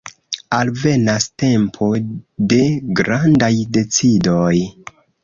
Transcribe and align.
Alvenas 0.59 1.27
tempo 1.43 1.89
de 2.53 2.59
grandaj 3.01 3.51
decidoj. 3.77 4.57